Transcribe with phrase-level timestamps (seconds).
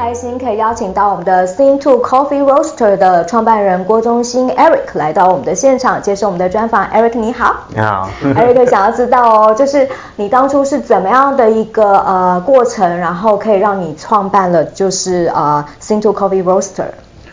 [0.00, 6.88] 开心可以邀请到我们的 Sing To Coffee Roaster 的创办人郭忠兴 Eric 来到我们的现场接受我们的专访。
[6.88, 8.08] Eric 你好，你好。
[8.24, 9.86] Eric 想要知道哦，就是
[10.16, 16.86] 你当初是怎么样的一个呃过程，然后可以让你创办了就是呃 Sing To Coffee Roaster。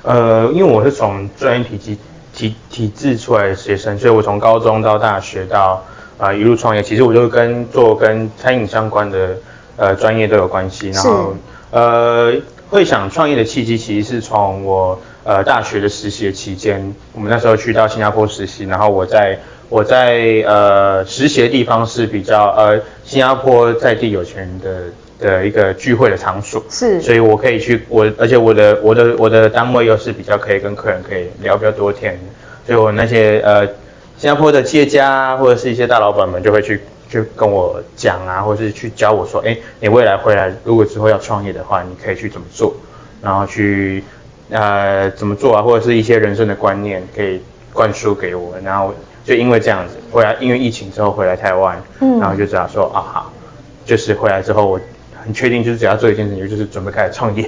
[0.03, 1.97] 呃，因为我是从专业体系
[2.33, 5.81] 体体制出来的学生，所以我从高中到大学到
[6.17, 9.29] 啊、呃、一路创业，其实我就跟做跟餐饮相关的
[9.77, 11.33] 呃专业都有关系，然后
[11.71, 12.33] 呃。
[12.69, 19.39] 会想创业的契机，其实是从我呃大学的实习的期间，我们那时候去到新加坡实习，然后我在
[19.69, 24.81] 我在呃实习的地方是比较呃新加坡在地有钱人的
[25.19, 32.19] 的一个聚会的场所，是，所以我可以去我，而且我的我的我的单位又是比较可以跟客人可以聊比较多天，
[32.65, 33.65] 所以我那些呃
[34.17, 36.81] 新加坡的企业家或者是一些大老板们就会去。
[37.09, 42.73] 就跟我讲啊，或者是去教我说，哎，你未来回来，如果之后要创业的话，你可以去怎么做，
[43.21, 44.03] 然后去
[44.49, 47.41] 呃怎么做啊，或者是一些人生的观念可以
[47.73, 53.31] 灌输给我，然后就因为这样子，回来因为疫情之后回来台湾，嗯，然后就知道说啊好，
[53.85, 54.79] 就是回来之后我
[55.23, 57.43] 很确定就是只要做一件事情，就是准备开始创业。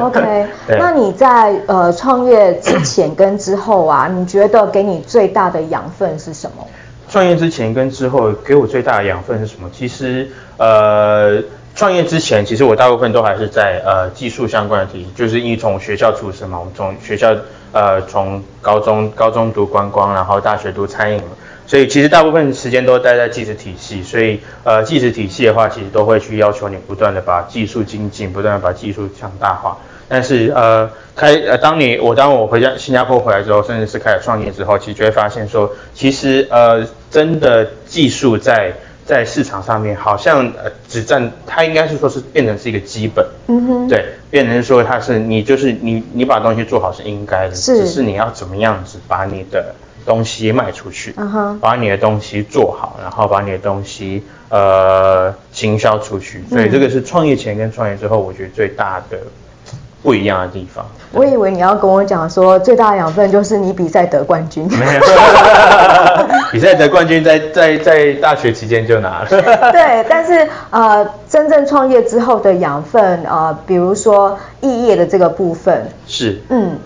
[0.00, 0.46] OK，
[0.78, 6.66] 那你在呃创业之前跟之后啊，你觉得给你最大的养分是什么？
[7.08, 9.70] 创业之前跟之后给我最大的养分是什么？
[9.72, 11.40] 其实，呃，
[11.74, 17.36] 创业之前，其实我大部分都还是在呃技术相关的体系，就是因为从学校出身嘛，我们从学校
[17.72, 21.20] 呃从高中高中读观光，然后大学读餐饮，
[21.66, 29.78] 所以其实大部分时间都待在技术体系，所以呃技术体系的话，其实都会去要求你不断的把技术精进，不断的把技术强大化。
[30.08, 38.72] 但是呃开呃当你我当我回家新加坡回来之后，甚至是开始创业之后，其实就会发现说，其实呃真的技术在
[39.04, 49.74] 在市场上面好像呃只占它应该是说是变成是一个基本，嗯哼，对，变成说它是你就是你你把东西做好是应该的，是，只是你要怎么样子把你的
[50.04, 59.18] 东西卖出去，嗯哼，把你的东西做好，然后把你的东西呃行销出去，所以这个是创业前跟创业之后，我觉得最大的。
[60.02, 64.68] 不一样的地方，我以为你要跟我讲说，最大的养分就是你比赛得冠军。
[64.70, 65.00] 没有，
[66.52, 69.26] 比赛得冠军在在在大学期间就拿了。
[69.72, 76.78] 对，但是呃，真正创业之后的养分，呃，比如说异业的这个部分，是，嗯。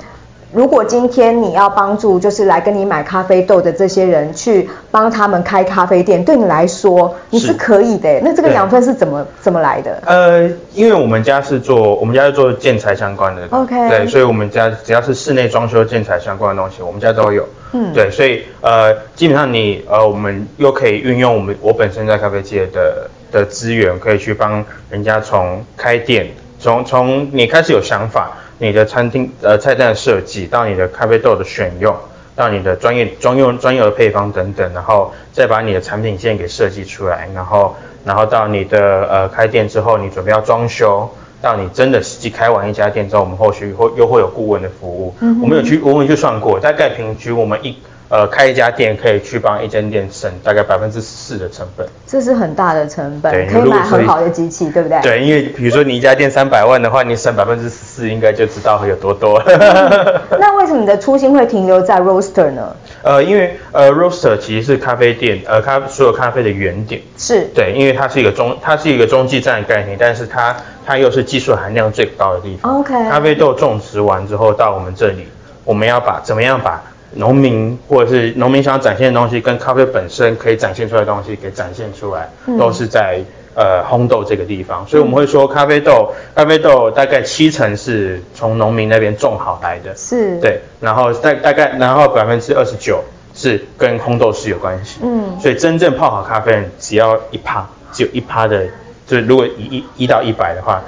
[0.53, 8.21] 如果今天你要帮助，就是来跟你买咖啡豆的这些人，去帮他们开咖啡店，对你来说你是可以的。
[8.21, 10.03] 那这个养分是怎么怎么来的？
[10.07, 17.49] 呃，因为我们家是做，我们家是做建材相关的，OK，对，所以我们家只要是室内装修建材相关的东西，我们家都有。
[17.73, 26.27] 嗯，对，所以呃，基本上你呃，我们又可以运用我们我本身在咖啡界的的资源，可以去帮人家从开店，
[26.59, 28.33] 从从你开始有想法。
[28.61, 31.97] 你的餐厅呃菜单的设计，到你的咖啡豆的选用，
[32.37, 41.09] 到你的专业专用专用的配方等等，然后再把你的产品线给设计出来，然后然后到你的呃开店之后，你准备要装修，
[41.41, 45.15] 到你真的实际开完一家店之后，我们后续会又会有顾问的服务。
[45.21, 47.77] 嗯，我们有去我们有去算过，大概平均我们一。
[48.11, 55.01] 呃，开一家店可以去帮一间店省大概百分之四的成本，这是很大的成本，可以买很好的机器，对不对？
[55.01, 59.41] 对，因为比如说你一家店三百万的话，你省百分之十四，应该就知道会有多多。
[59.47, 60.21] 嗯。
[60.41, 62.75] 那为什么你的初心会停留在 roaster 呢？
[63.05, 67.01] 呃，因为呃，roaster 其实是咖啡店，呃，咖所有咖啡的原点。
[67.17, 67.49] 是。
[67.55, 72.81] 对，因为它是一个中，它是一个中继站的概念，但是它它又是技术含量最高的地方。
[72.81, 72.93] OK。
[73.09, 75.29] 咖啡豆种植完之后到我们这里，
[75.63, 76.83] 我们要把怎么样把。
[77.15, 83.21] 农民或者是农民想要展现的东西，跟咖啡本身可以展现出来的东西给展现出来，嗯、都是在
[83.55, 84.87] 呃烘豆这个地方。
[84.87, 93.03] 所以我们会说，咖啡豆，咖啡豆大概七成是从农民那边种好来的，是对，然后大大概然后百分之二十九
[93.35, 98.65] 是跟烘豆师有关系，嗯，所以真正泡好咖啡只要一趴，只有一趴的，
[99.07, 100.81] 就是如果一一一到一百的话，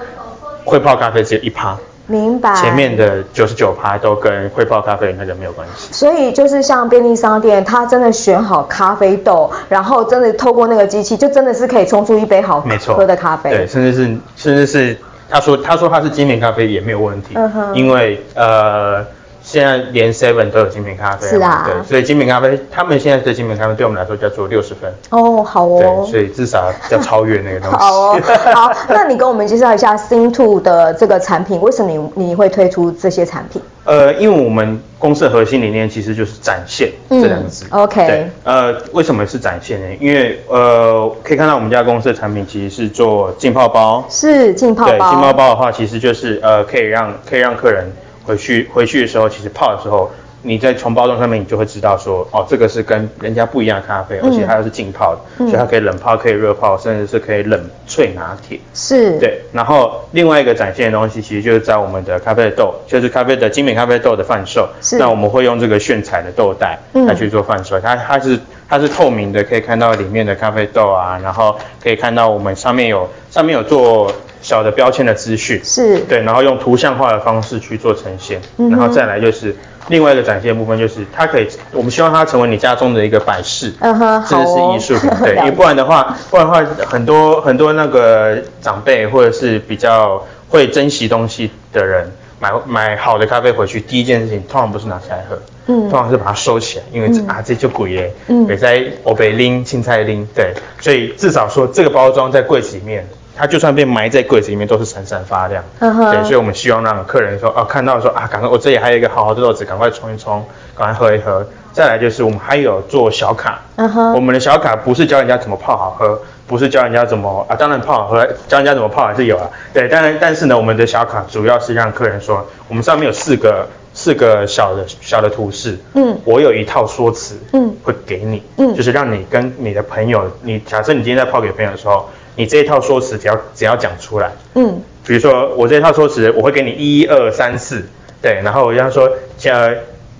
[0.64, 1.76] 会泡咖啡只有一趴。
[2.06, 5.92] 明白，前面的九十九趴都跟会泡咖啡那个没有关系。
[5.92, 13.50] 所以就是像便利商店，他真的选好咖啡豆，然后真的透过那个机器，就真的是可以冲出一杯好喝的咖啡。
[13.50, 14.04] 对，甚至是
[14.36, 14.96] 甚至是
[15.30, 17.34] 他说他说他是精品咖啡也没有问题。
[17.34, 17.50] 嗯。
[17.74, 19.04] 因为呃
[19.52, 24.90] 现在连 Seven 都有精品咖啡，是啊，对，所以精品咖啡，他们现在的精品咖啡对我们来说叫做六十分。
[25.10, 26.06] 哦，好哦。
[26.06, 27.76] 对，所以至少要超越那个东西。
[27.76, 28.20] 好哦，
[28.54, 33.60] 好，那你跟我们介绍一下 Sing Two 的这个产品，为什么你你会推出这些产品？
[33.84, 37.66] 呃，因为我们公司的核心理念其实就是展现这两个字。
[37.70, 38.06] 嗯、OK。
[38.06, 39.86] 对，呃，为什么是展现呢？
[40.00, 44.04] 因为呃，可以看到我们家公司的产品其实是做浸泡包。
[44.08, 44.90] 是浸泡包。
[44.90, 47.84] 对，浸泡包的话，其实就是呃，可以让可以让客人
[48.24, 50.10] 回去回去的时候，其实泡的时候。
[50.44, 58.58] 你在从包装上面，你就会知道说，哦，这个是跟人家不一样的咖啡，嗯、而且它又是浸泡的，嗯、所以它可以冷泡，可以热泡，甚至是可以冷萃拿铁。
[58.74, 59.16] 是。
[59.20, 59.40] 对。
[59.52, 64.68] 然后另外一个展现的东西，其实就是在我们的咖啡的豆，就是咖啡的精品咖啡豆的贩售。
[64.80, 64.98] 是。
[64.98, 68.36] 那我们会用这个炫彩的豆袋来去做贩售，嗯、它它是
[68.68, 74.12] 它是透明的，可以看到里面的咖啡豆啊，然后可以看到我们上面有上面有做
[74.52, 75.58] 小的标签的资讯。
[75.64, 76.00] 是。
[76.00, 79.56] 对，然后用图像化的方式去做呈现，嗯、然后再来就是。
[79.88, 92.08] 另外一个展现的部分就是，它可以，我们希望它成为你家中的一个摆饰，嗯哼，甚至是艺术品，对， 因为不然的话，不然的话，很多很多那个长辈或者是比较会珍惜东西的人，
[92.38, 103.04] 买买好的咖啡回去，第一件事情通常不是拿起来喝，嗯，通常是把它收起来，因为这、嗯、啊这就贵耶，嗯，也在我北拎青菜拎，对，所以至少说这个包装在柜子里面。
[103.36, 105.64] 它就算被埋在柜子里面，都是闪闪发亮。
[105.78, 106.10] 嗯哼。
[106.12, 110.44] 对，所以我们希望让客人说，哦，看到说啊，赶快，我这里还有一个好好的豆子，赶快冲一冲，
[110.76, 111.44] 赶快喝一喝。
[111.72, 113.60] 再来就是我们还有做小卡。
[113.76, 114.12] 嗯哼。
[114.12, 119.48] 我们的小卡不是教人家怎么泡好喝，不是教人家怎么啊，当然泡好喝，教人家怎么泡还是有啊。
[119.72, 125.78] 对，当然，但是呢，我们的小卡主要是让客人说，我们上面有四个四个小的小的图示。
[125.94, 126.18] 嗯。
[126.24, 127.38] 我有一套说辞。
[127.54, 127.74] 嗯。
[127.82, 128.42] 会给你。
[128.58, 128.74] 嗯。
[128.74, 132.10] 就是让你跟你的朋友，你假设你今天在泡给朋友的时候。
[132.36, 137.84] 你这一套说辞只要只要讲出来，嗯，比如说我这一套说辞，我会给你一二三四，
[138.20, 139.10] 对，然后我要说，
[139.44, 139.74] 呃，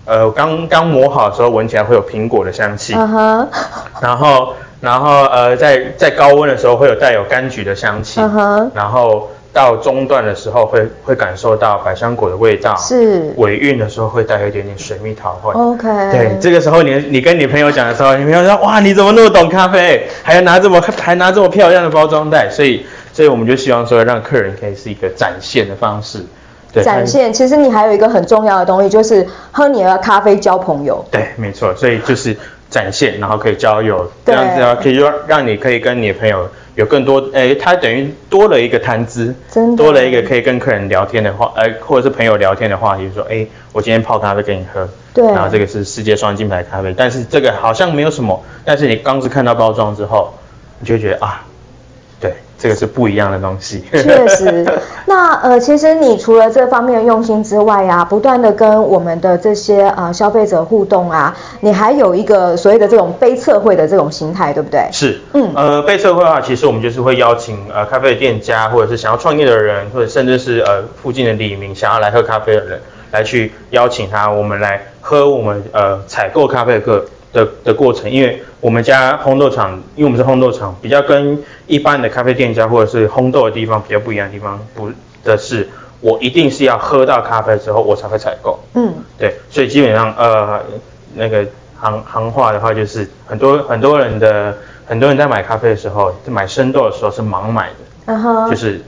[0.05, 3.49] 呃，刚刚磨好的时候闻起来会有苹果的香气，嗯哼，
[4.00, 9.31] 然后然后呃，在在高温的时候会有带有柑橘的香气，嗯哼，然后。
[9.52, 15.52] 到中段的时候会会感受到百香果的味道，是尾韵的时候会带有一点点水蜜桃味。
[15.52, 26.20] OK，对，这个时候你你跟你朋友讲的时候，你朋友说哇，你怎么那么懂咖啡，还要拿这么还拿这么漂亮的包装袋，所以所以我们就希望说让客人可以是一个展现的方式。
[26.72, 31.04] 对，展现，其实你还有一个很重要的东西，就是喝你的咖啡交朋友。
[31.10, 32.34] 对，没错，所以就是
[32.70, 36.49] 展现，然后可以交友，这样子可以让让你可以跟你的朋友。
[36.75, 50.33] 有更多，诶，它等于多了一个谈资，真的多了一个可以跟客人聊天的话，呃，或者是朋友聊天的话题，就是说，诶，我今天泡咖啡给你喝，对，然后这个是世界双金牌咖啡，但是这个好像没有什么，但是你刚是看到包装之后，
[50.81, 51.45] 你就觉得啊。
[52.59, 54.65] 这个是不一样的东西，确实。
[55.07, 64.89] 那呃，其实你除了这方面的用心之外啊，不断的跟我们的这些呃消费者互动啊，你还有一个所谓的这种杯测会的这种心态，对不对？
[64.93, 72.81] 是，嗯，呃，杯测会的话，其实我们就是会邀请呃咖啡店家，或者是想要创业的人，或者甚至是呃附近的李明想要来喝咖啡的人，
[73.11, 77.05] 来去邀请他，我们来喝我们呃采购咖啡的课。
[77.32, 84.90] 的的过程，因为我们家烘豆厂，因为我们是烘豆厂，比较跟一般的咖啡店家或者是烘豆的地方比较不一样的地方，不
[85.25, 85.69] 的是，
[86.00, 88.58] 我一定是要喝到咖啡之后我才会采购。
[88.75, 90.61] 嗯，对，所以基本上呃
[91.14, 91.46] 那个
[91.81, 94.56] 行行话的话就是很多很多人的
[94.87, 97.70] 很多人在买咖啡的时候，在买生豆的时候是盲买
[98.06, 98.50] 的，uh huh.
[98.50, 98.81] 就是。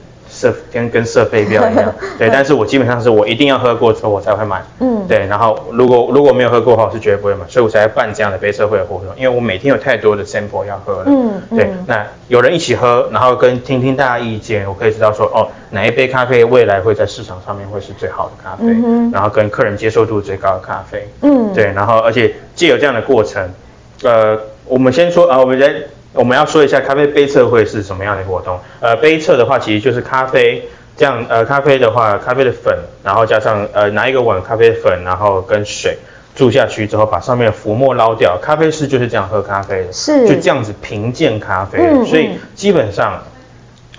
[0.51, 23.49] 色跟跟色飞镖一样，对， 但是我基本上是我一定要喝过之后我才会买，嗯，对，然后如果如果没有喝过的话，我是绝对不会买，所以我才办这样的杯测会的活动，因为我每天有太多的 sample 要喝了，嗯，对，那有人一起喝，然后跟听听大家意见，我可以知道说，哦，哪一杯咖啡未来会在市场上面会是最好的咖啡，嗯，然后跟客人接受度最高的咖啡，嗯，对，然后而且借有这样的过程，
[24.03, 25.73] 呃，我们先说啊，我们先。
[26.15, 28.57] 我们要说一下咖啡杯测会是什么样的活动？
[28.79, 30.63] 呃，杯测的话，其实就是咖啡
[30.95, 35.97] 这样，呃，咖啡的话，咖啡的粉，然后加上呃拿一个碗咖啡粉，然后跟水
[36.33, 38.37] 注下去之后，把上面的浮沫捞掉。
[38.41, 41.79] 咖啡师就是这样喝咖啡的，是就这样子品鉴咖啡。
[41.79, 43.21] 嗯嗯，所以基本上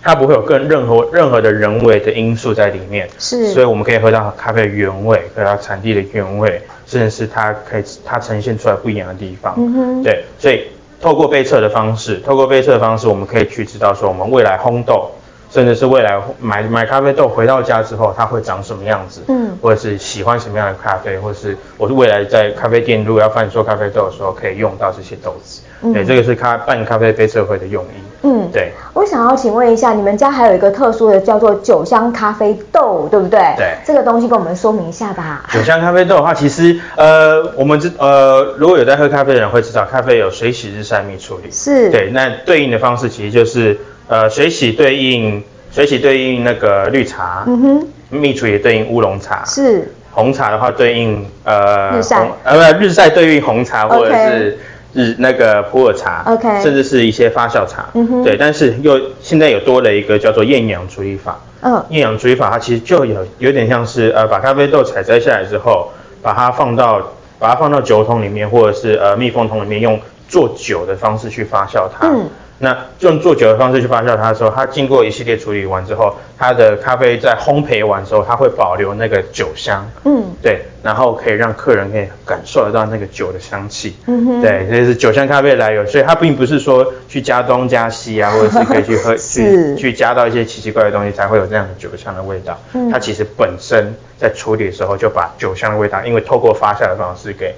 [0.02, 3.06] 它不会有更任何任何的人为的因素在里面。
[3.18, 9.54] 是，所以我们可以喝到咖啡的原味，喝到产地的原味，甚至是它可以它呈现出来不一样的地方。
[9.58, 10.62] 嗯哼，对，所以。
[11.00, 15.11] 透过被测的方式，透过被测的方式，我们可以去知道说，我们未来烘豆，
[15.50, 25.62] 甚至是未来买买咖啡豆回到家之后，它会长什么样子，嗯，或者是喜欢什么样的咖啡，或者是我是未来在咖啡店如果要贩售咖啡豆的时候，可以用到这些豆子。
[25.83, 27.88] 嗯、对，这个是咖办咖啡杯测绘的用意。
[28.23, 28.73] 嗯，对。
[28.95, 33.38] 我想要请问一下，你们家还有一个特殊的叫做酒香咖啡豆，对不对？
[33.59, 33.75] 对。
[33.85, 35.45] 这个东西跟我们说明一下吧。
[35.53, 41.50] 酒香咖啡豆的话，其实呃，我们知呃，如果有在喝咖啡的人会知道，咖啡有水洗、日晒、蜜处理。
[41.50, 41.91] 是。
[41.91, 49.44] 对，那对应的方式其实就是呃，水洗对应水洗对应那个绿茶，嗯哼，蜜处理对应乌龙茶。
[49.44, 49.92] 是。
[50.12, 54.58] 红茶的话对应呃日晒，呃不日晒对应红茶或者是
[54.94, 65.90] 日那个普洱茶，OK，甚至是一些发酵茶，嗯哼，对，但是又现在有多了一个叫做厌氧处理法，嗯，厌氧处理法它其实就有有点像是呃把咖啡豆采摘下来之后，
[66.22, 72.26] 把它放到把它放到酒桶里面或者是呃密封桶里面用做酒的方式去发酵它，嗯。
[72.58, 97.54] 那用做酒的方式去发酵它的时候，它经过一系列处理完之后，它的咖啡在烘焙完之后，它会保留那个酒香，嗯，对，然后可以让客人可以感受得到那个酒的香气，嗯哼，对，这是酒香咖啡的来源，所以它并不是说去加东加西啊， 或者是可以去喝去去加到一些奇奇怪怪的东西才会有这样的酒香的味道，嗯，它其实本身在处理的时候就把酒香的味道，因为透过发酵的方式给。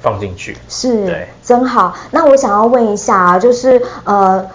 [0.00, 1.94] 放进去是，对，真好。
[2.10, 4.46] 那我想要问一下啊，就是呃，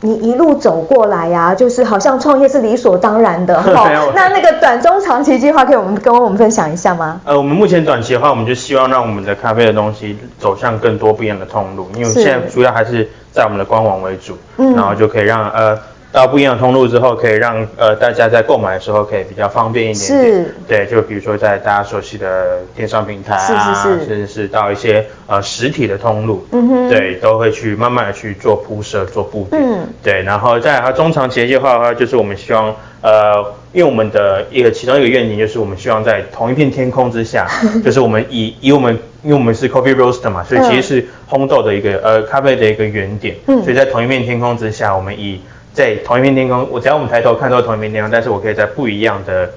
[0.00, 3.88] 你一路走过来呀、啊，就是好像创业是理所当然的 哈。
[4.14, 7.20] 那那个短中长期计划，可以我们跟我们分享一下吗？
[7.24, 15.78] 呃，我们目前短期的话，我们就希望让我们的咖啡的东西走向更多不一样的通路，因为现在主要还是在我们的官网为主，嗯，然后就可以让呃。
[16.14, 20.32] 到不一样的通路之后，可以让呃大家在购买的时候可以比较方便一点点。
[20.44, 20.54] 是。
[20.68, 29.56] 对，就比如说在大家熟悉的电商平台啊，是是是，甚至是到一些呃实体的通路，嗯哼，对，都会去慢慢的去做铺设、做布局。
[29.56, 29.88] 嗯。
[30.04, 37.48] 对，然后再来它中长期计划的话，就是我们希望呃，因为我们的一个其中一个愿景就是我们希望在同一片天空之下，
[37.84, 43.34] 就是我们以以我们因为我们是 coffee roaster 嘛，所以其实是烘豆的一个呃咖啡的一个原点。
[43.48, 43.60] 嗯。
[43.64, 45.40] 所以在同一片天空之下，我们以
[45.74, 49.50] 在同一片天空，我只要我们抬头看到同一片天空，但是我可以在不一样的、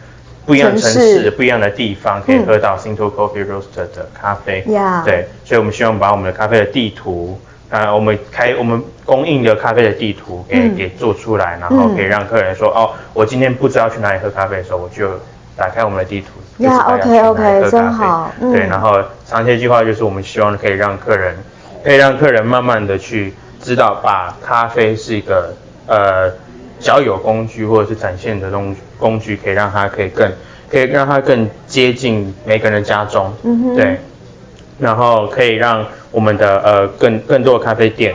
[0.47, 4.63] 不一样的城市、不一样的地方，可以喝到 Cinto Coffee Roaster 的咖啡。
[4.67, 5.03] Yeah.
[5.05, 15.11] 对，所以我们希望把我们的咖啡的地图，啊，我们开我们供应的咖啡的地图给、嗯、给做出来，然后可以让客人说，嗯、哦，我今天不知道去哪里喝咖啡的时候，我就
[15.55, 16.27] 打开我们的地图。
[16.63, 18.31] 呀，OK OK，真好。
[18.41, 21.37] 嗯、对，然后长期计划就是我们希望可以让客人，
[21.83, 25.53] 可以让客人慢慢的去知道，把咖啡是一个。
[25.87, 26.29] 呃，
[26.79, 30.29] 只要有工具或者是展现的东工具，可以让它可以更，
[30.69, 33.33] 可以让它更接近每个人的家中，
[33.75, 33.97] 对，
[34.77, 38.13] 然后可以让我们的呃更更多的咖啡店，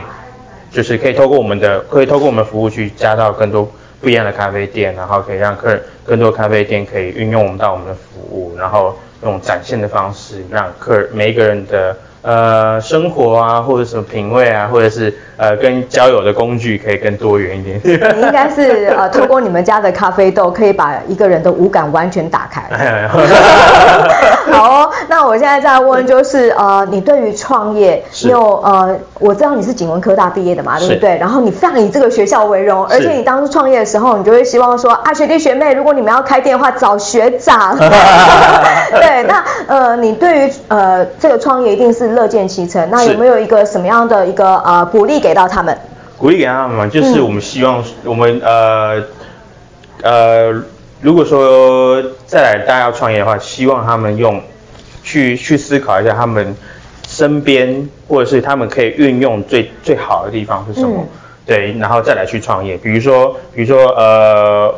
[0.71, 11.97] 就是可以透过我们的，可以透过我们服务去加到更多不一样的咖啡店，然后可以让客人更多咖啡店可以运用我们到我们的服务，然后用展现的方式让客人每一个人的。
[12.23, 17.81] 呃，生活啊，或者什么品味啊，或者是呃，跟交友的工具可以更多元一点。
[17.83, 22.63] 你应该是 呃，透过你们家的咖啡豆，可以把一个人的五感完全打开。
[24.51, 31.17] 好哦，那我现在在问，就是呃，你对于创业，你有呃，我知道你是景文科大毕业的嘛，对不对？
[31.17, 37.75] 然后你非常以这个学校为荣，而且你当初创业的时候，你就会希望说啊，学弟学妹，如果你们要开店的话，找学长。
[38.93, 42.12] 对，那呃，你对于呃这个创业一定是。
[42.13, 45.77] 乐见其成，那有没有一个什么样的一个呃鼓励给到他们？
[46.17, 49.03] 鼓励给他们嘛，就是我们希望我们、嗯、
[50.01, 50.63] 呃呃，
[51.01, 54.41] 如果说再来大家要创业的话，希望他们用
[55.03, 56.55] 去去思考一下他们
[57.07, 61.07] 身边或者是他们可以运用最最好的地方是什么，嗯、
[61.45, 62.77] 对，然后再来去创业。
[62.77, 64.73] 比如说，比如说呃。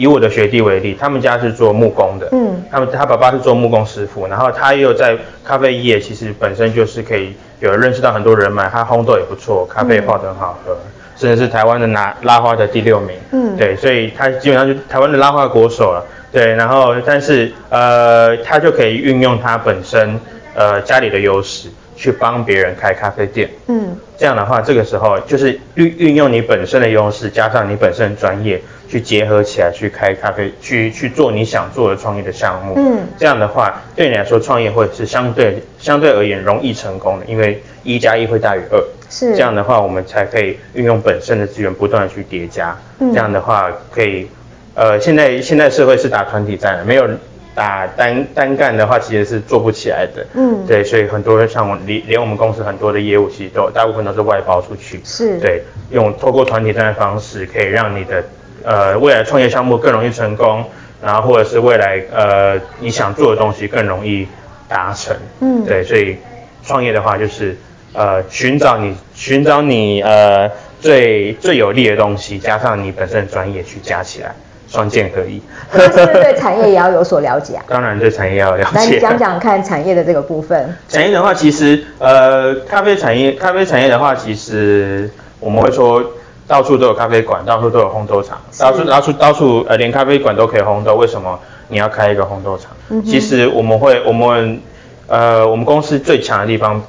[0.00, 5.14] 以我的学弟为例，他们家是做木工的，嗯，他们他爸爸是做木工师傅，然后他也有在
[5.44, 16.02] 咖啡业，其实本身就是可以有认识到很多人脉，他烘豆也不错，咖啡泡得很好喝，嗯、甚至是台湾的拿拉花的第六名，嗯，对，所以他基本上就台湾的拉花国手了，
[16.32, 20.18] 对，然后但是呃，他就可以运用他本身
[20.54, 21.68] 呃家里的优势
[22.00, 28.58] 去帮别人开咖啡店，嗯，这样的话，这个时候就是运运用你本身的优势，加上你本身的专业。
[28.90, 32.74] 去结合起来，去开咖啡，去去做你想做的创业的项目。
[32.76, 38.82] 嗯，这样的话，对你来说创业会是相对相对而言容易成功的，因为一加一会大于二。
[39.08, 42.76] 是这样的话，我们才可以运用本身的资源，不断的去叠加。
[42.98, 44.26] 嗯，这样的话可以，
[44.74, 47.08] 呃，现在现在社会是打团体战的，没有
[47.54, 50.26] 打单单干的话，其实是做不起来的。
[50.34, 55.00] 嗯，对，所以很多像我连连我们公司很多的业务，其实都大部分都是外包出去。
[55.04, 58.24] 是，对，用透过团体战的方式，可以让你的。
[58.62, 60.62] 呃，未来创业项目更容易成功，
[61.02, 64.28] 然后或者是未来呃你想做的东西更容易
[64.68, 65.16] 达成。
[65.40, 66.18] 嗯，对，所以
[66.62, 67.56] 创业的话就是
[67.94, 70.46] 呃寻找你寻找你呃
[70.78, 74.34] 最最有利的东西，加上你本身的专业去加起来。
[74.70, 77.64] 双剑合一， 是不是对产业也要有所了解啊？
[77.68, 78.70] 当然对产业要了解。
[78.72, 80.72] 那你讲讲看产业的这个部分。
[80.88, 85.10] 产业的话，其实呃，咖啡产业，咖啡产业的话，其实
[85.40, 86.00] 我们会说，
[86.46, 91.36] 到处都有咖啡馆，到处都有烘豆厂，到处到处到处呃，连咖啡馆都可以烘豆，为什么
[91.66, 92.70] 你要开一个烘豆厂？
[92.90, 94.60] 嗯、其实我们会，我们
[95.08, 96.80] 呃，我们公司最强的地方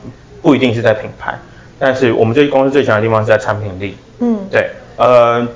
[0.43, 1.33] 不一定是在品牌，
[1.79, 3.97] 但是我们这公司最强的地方是在产品力。
[4.19, 5.47] 嗯，对，呃。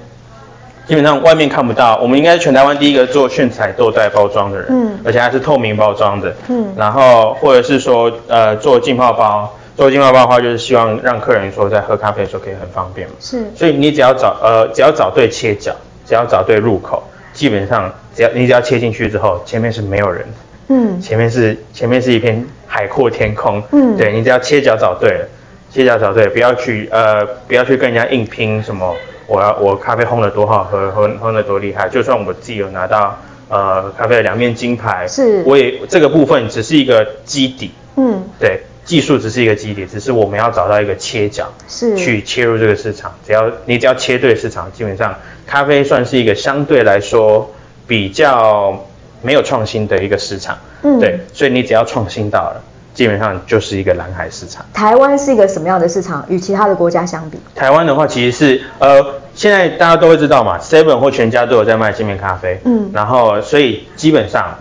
[0.87, 15.75] 基本上外面看不到，我们应该是全台湾第一个做炫彩豆袋包装的人，嗯，而且还是透明包装的，嗯，然后或者是说呃做浸泡包，做浸泡包的话就是希望让客人说在喝咖啡的时候可以很方便嘛，是，所以你只要找呃只要找对切角，
[16.05, 17.01] 只要找对入口，
[17.33, 20.23] 基本上只要你只要切进去之后，前面是没有人，
[20.67, 25.27] 嗯，前面是前面是一片海阔天空，嗯，对，你只要切角找对了，
[25.71, 28.95] 切角找对了，不要去呃不要去跟人家硬拼什么。
[29.27, 33.17] 我要我咖啡烘得多好喝，烘烘得多厉害，就算我自己有拿到
[33.49, 45.15] 呃咖啡的两面金牌，是，我也这个部分只是一个基底，嗯，对，技术只是一个基底，只是我们要找到一个切角，是，去切入这个市场，只要你只要切对市场，基本上
[45.47, 47.51] 咖啡算是一个相对来说
[47.87, 48.85] 比较
[49.21, 52.61] 没有创新的一个市场，嗯，对，所以你只要创新到了。
[52.95, 54.65] 基本上就是一个蓝海市场。
[54.73, 56.25] 台湾是一个什么样的市场？
[56.29, 62.57] 与其他的国家相比，台湾的话其实是呃，现在大家都会知道嘛，Seven 或全家都有在卖精品咖啡。
[62.63, 62.89] 嗯。
[62.93, 64.55] 然后，所以基本上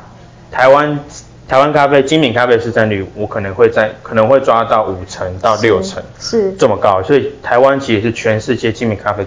[0.51, 0.99] 台湾
[1.47, 7.01] 台湾咖啡精品咖啡市占率，我可能会在可能会抓到五成到六成，是这么高。
[7.05, 9.25] 所以台湾其实是全世界精品咖啡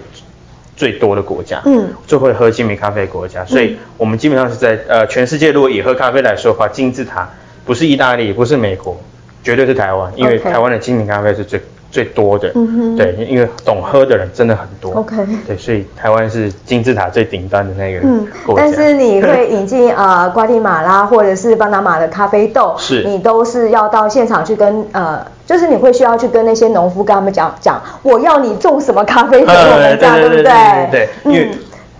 [0.76, 3.42] 最多的国家，嗯，最会喝精品咖啡的国家。
[3.46, 7.26] 所以我们基本上是在呃全世界，如果以喝咖啡来说的话，金字塔。
[7.68, 8.96] 不是意大利，不是美国，
[9.42, 11.60] 绝对是台湾，因为台湾的精品咖啡是最
[11.90, 12.48] 最多的。
[12.96, 14.92] 对，因为懂喝的人真的很多。
[14.94, 15.16] OK。
[15.46, 18.00] 对，所以台湾是金字塔最顶端的那个。
[18.02, 30.36] 嗯，但是你会引进 呃瓜地马拉或者是巴拿马的咖啡豆，是，你都是要到现场去跟呃，就是你会需要去跟那些农夫跟他们讲讲，我要你种什么咖啡豆，我们这样对不？
[30.36, 31.08] 对对。
[31.24, 31.50] 因为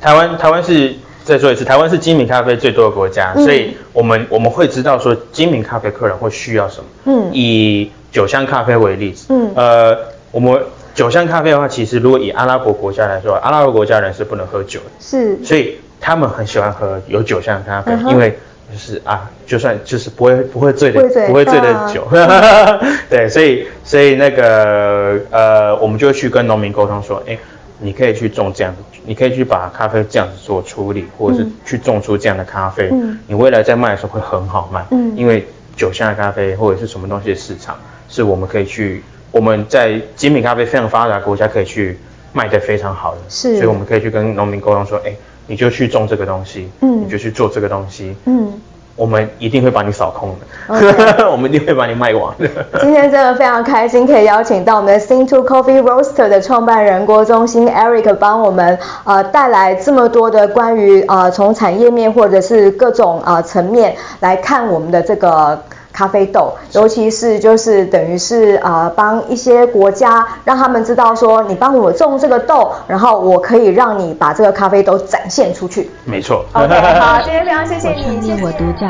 [0.01, 0.95] 台湾台湾是。
[1.29, 6.87] 再说一次，台湾是精品咖啡最多的国家，嗯、所以我们我们会知道说精品咖啡客人会需要什么。
[7.05, 9.95] 嗯，以酒香咖啡为例子，嗯，呃，
[10.31, 10.59] 我们
[10.95, 18.39] 酒香咖啡的话，其实如果以阿拉伯国家来说，阿拉伯国家人是不能喝酒的，是，所以他们很喜欢喝有酒香的咖啡，嗯、因为
[18.73, 27.37] 就是啊，就算就是不会不会醉的，不会醉的酒，啊、 对，所以所以那个呃，我们就去跟农民沟通说，哎。
[27.81, 34.85] 你可以去种这样，你可以去把咖啡这样子做处理，或者是去种出这样的咖啡，嗯、你未来在卖的时候会很好卖。
[34.91, 41.97] 嗯，因为酒香的咖啡或者是什么东西的市场，是我们可以去，我们在精品咖啡非常发达国家可以去
[42.33, 43.21] 卖的非常好的。
[43.29, 45.13] 是，所以我们可以去跟农民沟通说，哎，
[45.47, 48.53] 你就去种这个东西，嗯，你就去做这个东西，嗯。
[48.99, 50.35] 我们一定会把你扫空
[50.69, 51.31] 的.
[51.31, 52.47] 我们一定会把你卖完的。
[52.81, 65.63] 今天真的非常开心，可以邀请到我们的 Sing To Coffee Roaster 的创办人郭中兴 Eric 帮我们呃带来这么多的关于呃从产业面或者是各种呃层面来看我们的这个。
[65.99, 75.91] 咖啡豆，尤其是就是等于是呃帮一些国家让他们知道说，你帮我种这个豆，然后我可以让你把这个咖啡豆展现出去。
[76.05, 76.45] 没错。
[76.53, 76.69] OK，
[77.01, 78.21] 好，今天非常谢谢你。
[78.21, 78.87] 创业我独角，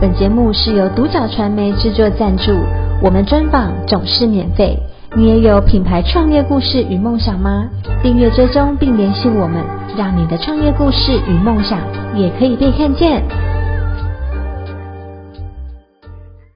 [0.00, 2.50] 本节目是由独角传媒制作赞助，
[3.00, 4.76] 我们专访总是免费。
[5.14, 7.68] 你也有品牌创业故事与梦想吗？
[8.02, 9.62] 订阅追踪并联系我们，
[9.96, 11.78] 让你的创业故事与梦想
[12.16, 13.22] 也可以被看见。